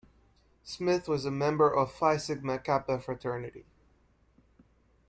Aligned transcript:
Smith 0.63 1.07
was 1.07 1.25
a 1.25 1.29
member 1.29 1.71
of 1.71 1.91
Phi 1.91 2.17
Sigma 2.17 2.57
Kappa 2.57 2.99
fraternity. 2.99 3.65